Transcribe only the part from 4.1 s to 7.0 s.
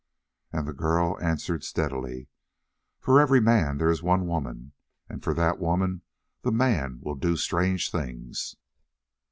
woman, and for that woman the man